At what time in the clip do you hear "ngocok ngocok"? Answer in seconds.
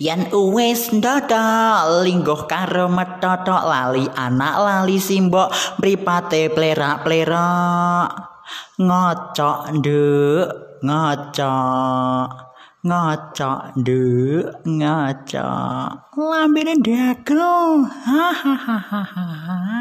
10.86-13.60